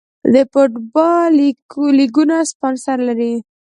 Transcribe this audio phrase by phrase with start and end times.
[0.33, 1.27] د فوټبال
[1.97, 3.33] لیګونه سپانسر لري